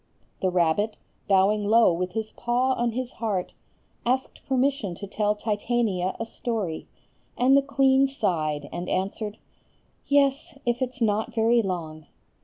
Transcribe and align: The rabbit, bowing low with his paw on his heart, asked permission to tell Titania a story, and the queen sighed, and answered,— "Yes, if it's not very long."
The 0.41 0.49
rabbit, 0.49 0.95
bowing 1.27 1.63
low 1.63 1.93
with 1.93 2.13
his 2.13 2.31
paw 2.31 2.73
on 2.73 2.93
his 2.93 3.11
heart, 3.13 3.53
asked 4.03 4.43
permission 4.47 4.95
to 4.95 5.05
tell 5.05 5.35
Titania 5.35 6.15
a 6.19 6.25
story, 6.25 6.87
and 7.37 7.55
the 7.55 7.61
queen 7.61 8.07
sighed, 8.07 8.67
and 8.73 8.89
answered,— 8.89 9.37
"Yes, 10.07 10.57
if 10.65 10.81
it's 10.81 11.01
not 11.01 11.35
very 11.35 11.61
long." 11.61 12.07